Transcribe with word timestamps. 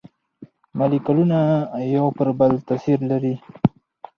مالیکولونه 0.77 1.37
یو 1.95 2.07
پر 2.17 2.27
بل 2.39 2.51
تاثیر 2.67 2.99
لري. 3.09 3.35